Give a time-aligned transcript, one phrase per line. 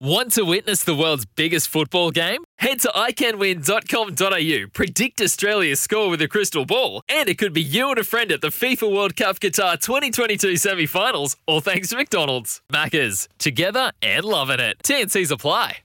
[0.00, 2.42] Want to witness the world's biggest football game?
[2.58, 7.90] Head to iCanWin.com.au, predict Australia's score with a crystal ball, and it could be you
[7.90, 11.96] and a friend at the FIFA World Cup Qatar 2022 semi finals, all thanks to
[11.96, 12.60] McDonald's.
[12.72, 14.78] Maccas, together and loving it.
[14.82, 15.76] TNC's apply.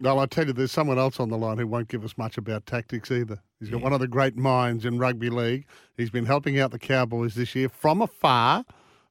[0.00, 2.38] Well, I tell you, there's someone else on the line who won't give us much
[2.38, 3.40] about tactics either.
[3.60, 5.66] He's got one of the great minds in rugby league.
[5.96, 8.64] He's been helping out the Cowboys this year from afar.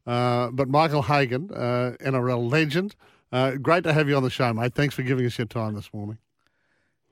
[0.05, 2.95] Uh, but Michael Hagan, uh, NRL legend,
[3.35, 4.73] uh, great to have you on the show, mate.
[4.73, 6.17] Thanks for giving us your time this morning.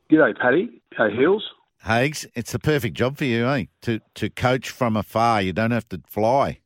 [0.09, 0.81] G'day, Paddy.
[0.97, 1.43] Hey, Hills.
[1.79, 3.65] Hags, it's the perfect job for you, eh?
[3.81, 5.41] To to coach from afar.
[5.41, 6.59] You don't have to fly.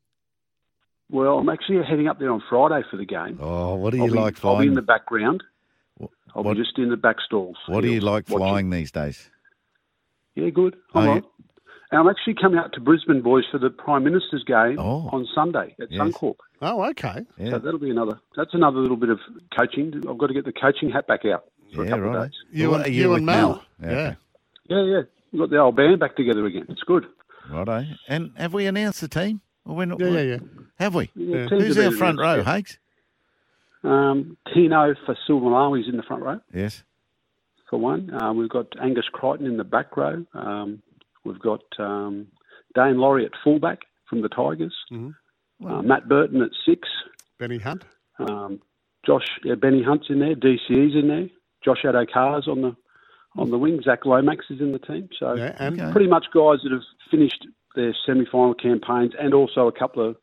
[1.10, 3.40] Well, I'm actually heading up there on Friday for the game.
[3.42, 4.68] Oh, what do you I'll be, like I'll be flying?
[4.70, 5.42] in the background.
[6.36, 7.58] I'll what- be just in the back stalls.
[7.68, 8.38] what do you Hills, like watching.
[8.48, 9.30] flying these days?
[10.36, 10.76] Yeah, good.
[10.94, 11.14] Oh, I'm yeah.
[11.14, 11.24] right.
[11.92, 15.10] And I'm actually coming out to Brisbane, boys, for the Prime Minister's game Oh.
[15.14, 16.02] on Sunday at Yes.
[16.02, 16.36] Suncorp.
[16.62, 17.26] Oh, okay.
[17.38, 18.20] Yeah, So that'll be another.
[18.36, 19.20] That's another little bit of
[19.58, 19.94] coaching.
[20.10, 22.16] I've got to get the coaching hat back out for a yeah, couple right.
[22.18, 22.40] of days.
[22.52, 23.64] You Well, and- are you with and Mel.
[23.82, 24.14] Yeah, Yeah.
[24.70, 25.02] Yeah, yeah.
[25.32, 26.66] We've got the old band back together again.
[26.70, 27.06] It's good.
[27.50, 27.86] Righto.
[28.10, 29.40] And have we announced the team?
[29.66, 30.38] Or we're not, Yeah, yeah, yeah.
[30.80, 31.10] Have we?
[31.16, 32.80] Yeah, teams Who's have our front row, announced, Hags?
[33.84, 34.10] yeah.
[34.10, 36.40] Um, Tino for Silver Silverlawi's in the front row.
[36.54, 36.84] Yes.
[37.70, 38.10] for one.
[38.14, 40.26] Uh, we've got Angus Crichton in the back row.
[40.34, 40.82] Um,
[41.28, 42.28] we've got um,
[42.76, 44.74] Daine Laurie at fullback from the Tigers.
[44.92, 46.88] Uh, Matt Burton at six.
[47.40, 47.84] Benny Hunt.
[48.20, 48.62] Um,
[49.06, 50.36] Josh yeah, Benny Hunt's in there.
[50.36, 51.28] DCE's in there.
[51.64, 52.76] Josh Addo-Carr on the
[53.38, 53.80] on the wing.
[53.84, 55.10] Zac Lomax is in the team.
[55.20, 55.92] So Yeah, and Okay.
[55.92, 60.16] pretty much guys that have finished their semi-final campaigns, and also a couple of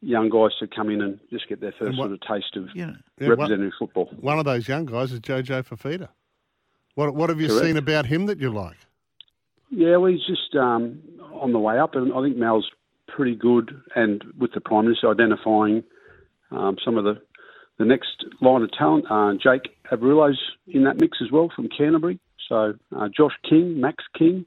[0.00, 2.68] young guys to come in and just get their first what- sort of taste of
[2.74, 2.92] Yeah.
[3.18, 4.06] Yeah, one- football.
[4.20, 6.08] one of those young guys is Jojo Fifita.
[6.94, 7.64] What What have you Correct.
[7.64, 8.76] seen about him that you like?
[9.76, 11.00] Yeah, well, he's just um,
[11.32, 12.70] on the way up, and I think Mal's
[13.08, 13.70] pretty good.
[13.94, 15.82] And with the Prime Minister identifying
[16.50, 17.20] um, some of the
[17.76, 22.20] the next line of talent, uh, Jake Averillo's in that mix as well from Canterbury.
[22.48, 24.46] So uh, Josh King, Max King.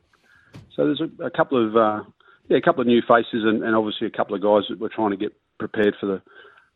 [0.74, 2.04] So there's a, a couple of uh,
[2.48, 4.90] yeah, a couple of new faces, and, and obviously a couple of guys that we're
[4.90, 6.22] trying to get prepared for the,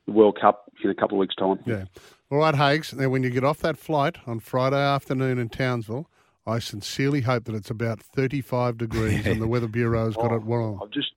[0.05, 1.59] the World Cup in a couple of weeks' time.
[1.65, 1.85] Yeah.
[2.29, 2.93] All right, Hags.
[2.93, 6.09] Now, when you get off that flight on Friday afternoon in Townsville,
[6.45, 10.37] I sincerely hope that it's about 35 degrees and the Weather Bureau has got it
[10.43, 10.79] wrong.
[10.81, 11.11] I've just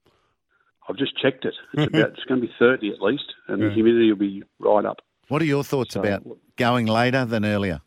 [0.89, 1.55] I've just checked it.
[1.73, 3.69] It's about it's going to be 30 at least, and Yeah.
[3.69, 4.99] the humidity will be right up.
[5.29, 6.23] What are your thoughts So- about
[6.57, 7.81] going later than earlier?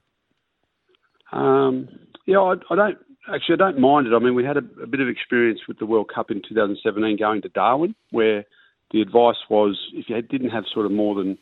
[1.32, 1.88] Um,
[2.26, 2.98] yeah, I, I don't
[3.34, 3.54] actually.
[3.56, 4.14] I don't mind it.
[4.14, 7.18] I mean, we had a, a bit of experience with the World Cup in 2017,
[7.18, 8.46] going to Darwin, where
[8.92, 11.38] the advice was if you didn't have sort of more than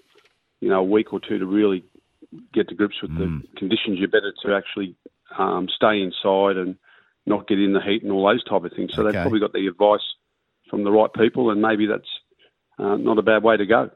[0.59, 1.83] you know a week or two to really
[2.53, 4.95] get to grips with the conditions, you're better to actually
[5.37, 6.75] um, stay inside and
[7.25, 8.91] not get in the heat and all those type of things.
[8.93, 9.11] So Okay.
[9.11, 9.99] they've probably got the advice
[10.69, 12.09] from the right people, and maybe that's
[12.79, 13.89] uh, not a bad way to go.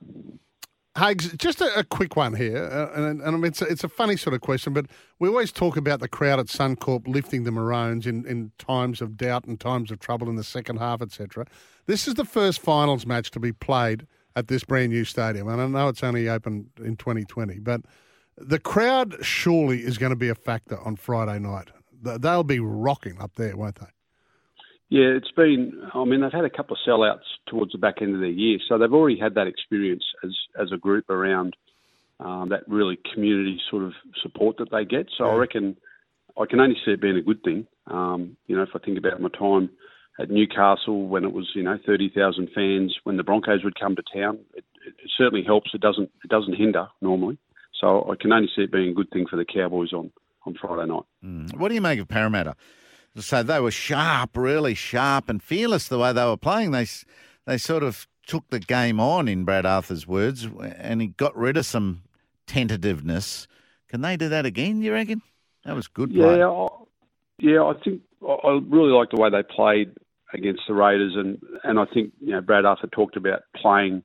[0.95, 3.83] Hags, just a, a quick one here, uh, and, and I mean, it's a, it's
[3.83, 4.87] a funny sort of question, but
[5.19, 9.15] we always talk about the crowd at Suncorp lifting the Maroons in, in times of
[9.15, 11.45] doubt and times of trouble in the second half, etc.
[11.85, 15.61] This is the first finals match to be played at this brand new stadium, and
[15.61, 17.81] I know it's only open in 2020, but
[18.39, 21.69] the crowd surely is going to be a factor on Friday night.
[22.01, 23.87] They'll be rocking up there, won't they?
[24.89, 25.87] Yeah, it's been.
[25.93, 28.57] I mean, they've had a couple of sellouts towards the back end of their year,
[28.67, 31.55] so they've already had that experience as as a group around
[32.19, 35.07] um, that really community sort of support that they get.
[35.15, 35.77] So I reckon
[36.39, 37.67] I can only see it being a good thing.
[37.87, 39.69] Um, you know, if I think about my time
[40.19, 43.95] at Newcastle when it was you know thirty thousand fans when the Broncos would come
[43.95, 45.71] to town, it, it, it certainly helps.
[45.75, 47.37] It doesn't it doesn't hinder normally.
[47.79, 50.11] So I can only see it being a good thing for the Cowboys on
[50.45, 51.03] on Friday night.
[51.23, 51.57] Mm.
[51.57, 52.55] What do you make of Parramatta?
[53.17, 56.71] So they were sharp, really sharp and fearless the way they were playing.
[56.71, 56.85] They
[57.45, 60.47] they sort of took the game on, in Brad Arthur's words,
[60.77, 62.03] and he got rid of some
[62.47, 63.47] tentativeness.
[63.87, 64.81] Can they do that again?
[64.81, 65.21] You reckon?
[65.65, 66.37] That was good play.
[66.37, 66.67] Yeah, I,
[67.39, 67.63] yeah.
[67.63, 69.91] I think I I really like the way they played
[70.33, 74.03] against the Raiders, and and I think you know Brad Arthur talked about playing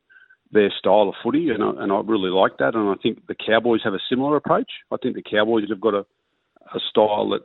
[0.54, 2.74] their style of footy, and I, and I really like that.
[2.74, 4.70] And I think the Cowboys have a similar approach.
[4.90, 6.06] I think the Cowboys have got a
[6.74, 7.42] a style that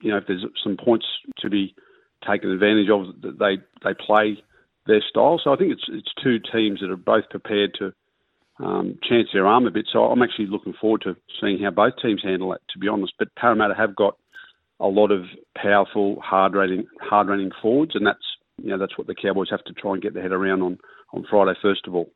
[0.00, 1.06] you know if there's some points
[1.38, 1.74] to be
[2.26, 4.42] taken advantage of, that they they play
[4.86, 5.40] their style.
[5.42, 7.92] So I think it's it's two teams that are both prepared to
[8.64, 9.88] um, chance their arm a bit.
[9.92, 12.62] So I'm actually looking forward to seeing how both teams handle it.
[12.72, 14.16] To be honest, but Parramatta have got
[14.80, 15.24] a lot of
[15.56, 18.24] powerful, hard running, hard running forwards, and that's
[18.58, 20.78] you know that's what the Cowboys have to try and get their head around on
[21.12, 22.10] on Friday first of all.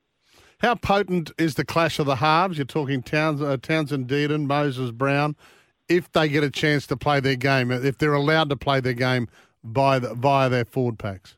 [0.61, 2.57] How potent is the clash of the halves?
[2.57, 5.37] You're talking Towns, uh, Townsend Dearden, Moses Brown.
[5.89, 8.95] If they get a chance to play their game, if they're allowed to play their
[8.95, 9.29] game
[9.63, 11.37] by the, via their forward packs.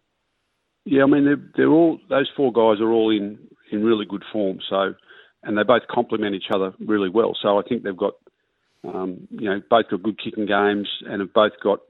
[0.85, 3.39] Yeah, I mean they're, they're all those four guys are all in
[3.71, 4.59] in really good form.
[4.71, 4.95] So,
[5.43, 7.37] and they both complement each other really well.
[7.43, 8.15] So I think they've got,
[8.85, 11.81] um, you know, both got good kicking games and have both got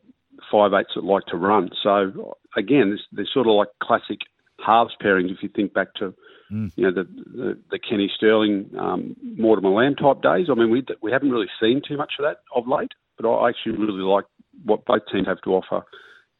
[0.51, 1.71] five eights that like to run.
[1.83, 4.19] So again, they're sort of like classic
[4.65, 6.15] halves pairings if you think back to
[6.53, 6.73] Mm.
[6.77, 10.47] You know the, the, the Kenny Sterling, um, Mortimer Lamb type days.
[10.51, 13.51] I mean, we we haven't really seen too much of that of late, but I
[13.51, 14.25] actually really like
[14.65, 15.85] what both teams have to offer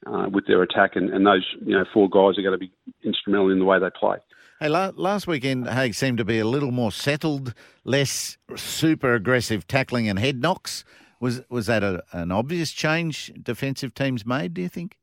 [0.07, 2.73] uh, with their attack, and, and those you know four guys are going to be
[3.05, 4.17] instrumental in the way they play.
[4.61, 7.55] Hey, last weekend Haig seemed to be a little more settled,
[7.85, 10.85] less super aggressive tackling and head knocks.
[11.21, 14.55] Was was that a, an obvious change defensive teams made?
[14.55, 14.97] Do you think?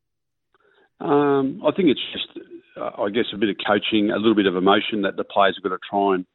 [0.99, 2.44] Um, I think it's just
[2.77, 5.57] uh, I guess, a bit of coaching, a little bit of emotion that the players
[5.57, 6.25] have got to try and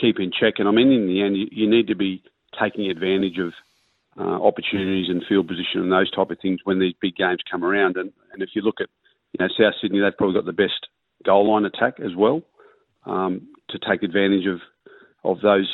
[0.00, 0.54] keep in check.
[0.58, 2.22] And I mean, in the end, you, you need to be
[2.60, 3.52] taking advantage of
[4.18, 7.64] uh, opportunities and field position and those type of things when these big games come
[7.64, 7.96] around.
[7.96, 8.88] And, and if you look at,
[9.32, 10.88] you know, South Sydney, they've probably got the best
[11.24, 12.42] goal line attack as well
[13.06, 14.60] um, to take advantage of
[15.24, 15.68] of those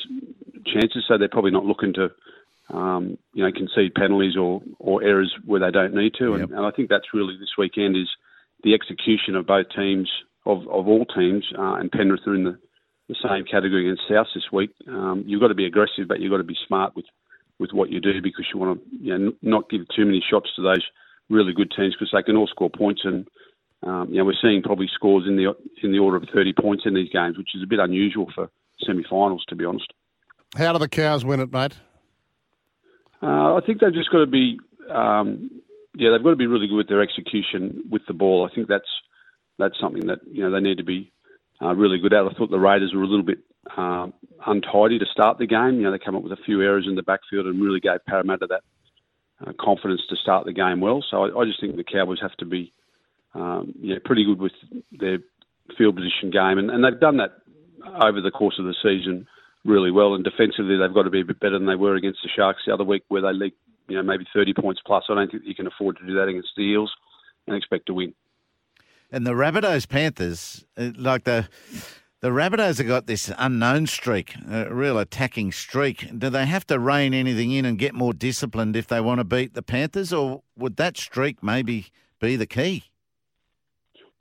[0.67, 1.05] chances.
[1.07, 2.11] So they're probably not looking to,
[2.75, 6.33] um, you know, concede penalties or, or errors where they don't need to.
[6.33, 6.41] Yep.
[6.41, 8.09] And, and I think that's really this weekend is
[8.65, 10.11] the execution of both teams,
[10.47, 12.59] of, of all teams, uh, and Penrith are in the,
[13.09, 14.71] the same category against South this week.
[14.89, 17.07] Um, you've got to be aggressive, but you've got to be smart with,
[17.59, 20.51] with what you do because you want to you know, not give too many shots
[20.57, 20.85] to those
[21.31, 23.29] really good teams because they can all score points and
[23.85, 26.85] um, you know, we're seeing probably scores in the in the order of 30 points
[26.87, 28.49] in these games, which is a bit unusual for
[28.85, 29.93] semi-finals, to be honest.
[30.57, 31.75] How do the Cows win it, mate?
[33.23, 34.59] Uh, I think they've just got to be
[34.91, 35.51] um,
[35.95, 38.49] yeah, they've got to be really good with their execution with the ball.
[38.51, 38.89] I think that's
[39.59, 41.13] that's something that you know they need to be
[41.63, 42.25] uh, really good at.
[42.25, 43.39] I thought the Raiders were a little bit
[43.77, 44.09] uh,
[44.47, 45.77] untidy to start the game.
[45.77, 48.05] You know, they came up with a few errors in the backfield and really gave
[48.07, 48.63] Parramatta that
[49.47, 51.05] uh, confidence to start the game well.
[51.11, 52.73] So I, I just think the Cowboys have to be
[53.35, 54.53] um, yeah pretty good with
[54.93, 55.19] their
[55.79, 57.33] field position game, and, and they've done that
[58.05, 59.27] over the course of the season
[59.65, 60.15] really well.
[60.15, 62.63] And defensively, they've got to be a bit better than they were against the Sharks
[62.67, 63.59] the other week, where they leaked
[63.89, 65.05] you know, maybe 30 points plus.
[65.09, 66.93] I don't think you can afford to do that against the Eels
[67.47, 68.15] and expect to win.
[69.11, 71.49] And the Rabbitohs Panthers, uh, like the
[72.21, 76.09] the Rabbitohs have got this unknown streak, a real attacking streak.
[76.19, 79.25] Do they have to rein anything in and get more disciplined if they want to
[79.25, 81.89] beat the Panthers, or would that streak maybe
[82.21, 82.85] be the key?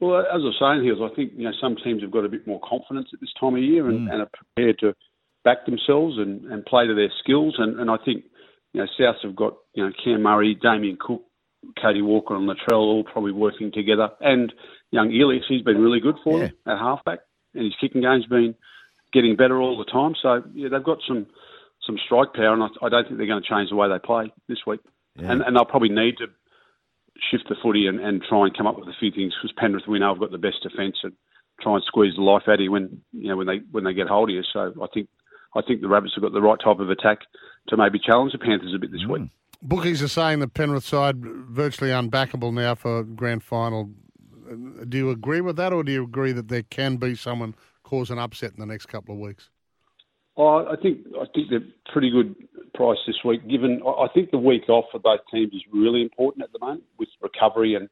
[0.02, 2.30] Well, as I was saying, Hills, I think you know some teams have got a
[2.30, 4.12] bit more confidence at this time of year and, mm.
[4.12, 4.94] and are prepared to
[5.46, 7.56] back themselves and, and play to their skills.
[7.58, 8.26] And, and I think
[8.74, 11.24] you know, South have got, you know, Cam Murray, Damien Cook,
[11.82, 14.10] Cody Walker and Latrell all probably working together.
[14.20, 14.52] And
[14.92, 16.48] young Ilias, he's been really good for yeah.
[16.48, 17.20] them at halfback.
[17.54, 18.56] And his kicking game's been
[19.14, 20.16] getting better all the time.
[20.22, 21.28] So, yeah, they've got some
[21.86, 24.00] some strike power, and I, I don't think they're going to change the way they
[24.00, 24.80] play this week.
[25.18, 25.34] Yeah.
[25.34, 26.28] And, and they'll probably need to
[27.30, 29.84] shift the footy and, and try and come up with a few things because Penrith,
[29.88, 31.14] we know, have got the best defence and
[31.62, 33.94] try and squeeze the life out of you when you know when they when they
[33.94, 34.44] get hold of you.
[34.52, 35.10] So I think
[35.56, 37.20] I think the Rabbits have got the right type of attack
[37.70, 39.22] to maybe challenge the Panthers a bit this mm.
[39.22, 39.32] week.
[39.62, 43.92] Bookies are saying the Penrith side virtually unbackable now for grand final.
[44.90, 48.10] Do you agree with that, or do you agree that there can be someone cause
[48.10, 49.50] an upset in the next couple of weeks?
[50.36, 52.36] Oh, I think I think they're pretty good
[52.74, 53.48] price this week.
[53.48, 56.84] Given I think the week off for both teams is really important at the moment
[56.98, 57.88] with recovery and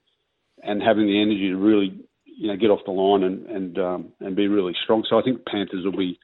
[0.63, 4.13] and having the energy to really you know get off the line and and um,
[4.19, 5.05] and be really strong.
[5.09, 6.19] So I think Panthers will be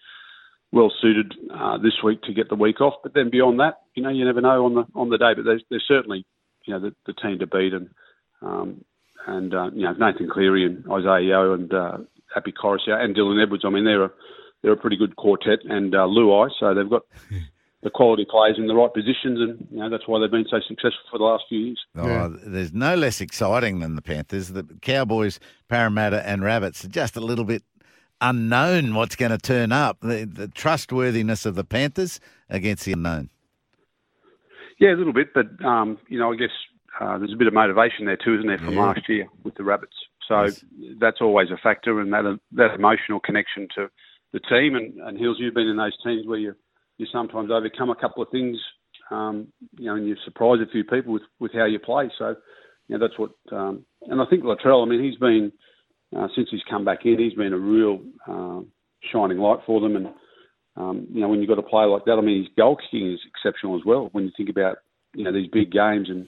[0.72, 2.96] well suited uh, this week to get the week off.
[3.04, 5.34] But then beyond that, you know, you never know on the on the day.
[5.36, 6.26] But they're, they're certainly,
[6.66, 7.90] you know, the, the team to beat, and
[8.42, 8.84] um,
[9.26, 11.98] and uh, you know Nathan Cleary and Isaiah Yeo and uh,
[12.36, 13.64] Api Koroisau and Dylan Edwards.
[13.66, 14.12] I mean, they're a
[14.62, 16.50] they're a pretty good quartet, and uh, Luai.
[16.60, 17.04] So they've got.
[17.84, 20.60] the quality players in the right positions, and you know that's why they've been so
[20.68, 21.80] successful for the last few years.
[21.96, 22.30] Oh, yeah.
[22.44, 24.50] there's no less exciting than the Panthers.
[24.50, 27.64] The Cowboys, Parramatta, and Rabbits are just a little bit
[28.22, 30.00] unknown what's going to turn up.
[30.02, 32.20] The, the, trustworthiness of the Panthers
[32.50, 33.30] against the unknown.
[34.80, 36.52] Yeah, a little bit, but um, you know, I guess
[37.00, 38.82] uh, there's a bit of motivation there too, isn't there, from yeah.
[38.82, 39.96] last year with the Rabbits?
[40.28, 40.64] So yes.
[41.00, 43.90] that's always a factor, and that that emotional connection to
[44.34, 44.76] the team.
[44.76, 46.54] And, and Hills, you've been in those teams where you
[46.98, 48.58] you sometimes overcome a couple of things,
[49.12, 49.48] um,
[49.78, 52.10] you know, and you surprise a few people with with how you play.
[52.18, 52.36] So,
[52.88, 53.32] you know, that's what.
[53.52, 54.86] Um, and I think Latrell.
[54.86, 55.52] I mean, he's been
[56.16, 58.62] uh, since he's come back in, he's been a real uh,
[59.12, 60.08] shining light for them, and
[60.78, 63.12] um, you know, when you've got a player like that, I mean, his goal kicking
[63.12, 64.10] is exceptional as well.
[64.12, 64.78] When you think about,
[65.16, 66.28] you know, these big games and,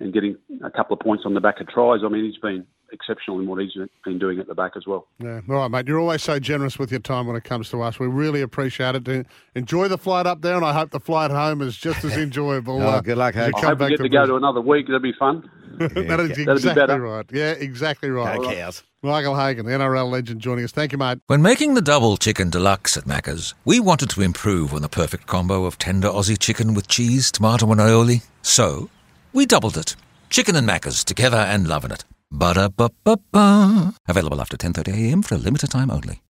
[0.00, 2.66] and getting a couple of points on the back of tries, I mean, he's been
[2.92, 3.72] exceptional in what he's
[4.04, 5.06] been doing at the back as well.
[5.18, 5.86] Yeah, all right, mate.
[5.86, 8.00] You're always so generous with your time when it comes to us.
[8.00, 9.26] We really appreciate it.
[9.54, 12.82] Enjoy the flight up there, and I hope the flight home is just as enjoyable.
[12.82, 14.86] oh, good luck, I hope we get to, to go to another week.
[14.86, 15.48] That'd be fun.
[15.80, 15.86] Yeah.
[16.16, 17.26] that is exactly right.
[17.32, 18.38] Yeah, exactly right.
[18.38, 18.82] Go cows.
[19.02, 20.72] Michael Hagan, the NRL legend, joining us.
[20.72, 21.18] Thank you, mate.
[21.28, 25.26] When making the double chicken deluxe at Macca's, we wanted to improve on the perfect
[25.26, 28.22] combo of tender Aussie chicken with cheese, tomato, and aioli.
[28.42, 28.90] So,
[29.32, 29.94] we doubled it.
[30.30, 32.04] Chicken and Macca's together and loving it.
[32.32, 33.94] Ba-da-ba-ba-ba.
[34.08, 36.20] Available after 10.30am for a limited time only.